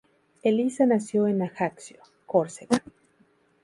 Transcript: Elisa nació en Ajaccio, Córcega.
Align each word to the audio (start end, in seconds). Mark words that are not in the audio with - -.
Elisa 0.41 0.87
nació 0.87 1.27
en 1.27 1.43
Ajaccio, 1.43 2.01
Córcega. 2.25 2.81